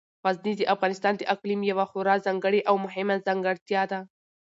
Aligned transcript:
غزني 0.25 0.53
د 0.57 0.61
افغانستان 0.75 1.13
د 1.17 1.21
اقلیم 1.33 1.61
یوه 1.71 1.85
خورا 1.91 2.15
ځانګړې 2.25 2.61
او 2.69 2.75
مهمه 2.85 3.15
ځانګړتیا 3.27 3.83
ده. 3.91 3.99